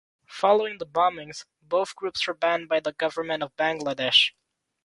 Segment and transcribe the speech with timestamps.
[0.29, 4.31] Following the bombings, both groups were banned by the Government of Bangladesh.